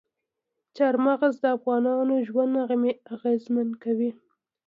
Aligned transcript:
چار 0.77 0.95
مغز 1.05 1.33
د 1.39 1.45
افغانانو 1.57 2.15
ژوند 2.27 2.53
اغېزمن 3.15 3.69
کوي. 3.83 4.11